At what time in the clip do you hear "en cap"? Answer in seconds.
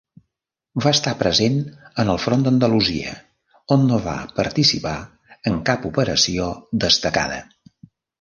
5.53-5.85